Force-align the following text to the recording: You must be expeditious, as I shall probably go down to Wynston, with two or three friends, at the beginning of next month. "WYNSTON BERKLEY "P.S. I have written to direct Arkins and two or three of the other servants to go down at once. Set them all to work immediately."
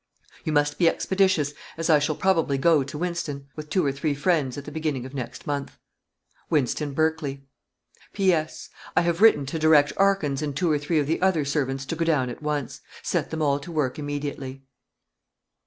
You 0.43 0.51
must 0.51 0.79
be 0.79 0.89
expeditious, 0.89 1.53
as 1.77 1.87
I 1.87 1.99
shall 1.99 2.15
probably 2.15 2.57
go 2.57 2.79
down 2.79 2.87
to 2.87 2.97
Wynston, 2.97 3.49
with 3.55 3.69
two 3.69 3.85
or 3.85 3.91
three 3.91 4.15
friends, 4.15 4.57
at 4.57 4.65
the 4.65 4.71
beginning 4.71 5.05
of 5.05 5.13
next 5.13 5.45
month. 5.45 5.77
"WYNSTON 6.49 6.95
BERKLEY 6.95 7.45
"P.S. 8.11 8.69
I 8.97 9.01
have 9.01 9.21
written 9.21 9.45
to 9.45 9.59
direct 9.59 9.93
Arkins 9.97 10.41
and 10.41 10.57
two 10.57 10.71
or 10.71 10.79
three 10.79 10.97
of 10.97 11.05
the 11.05 11.21
other 11.21 11.45
servants 11.45 11.85
to 11.85 11.95
go 11.95 12.03
down 12.03 12.31
at 12.31 12.41
once. 12.41 12.81
Set 13.03 13.29
them 13.29 13.43
all 13.43 13.59
to 13.59 13.71
work 13.71 13.99
immediately." 13.99 14.63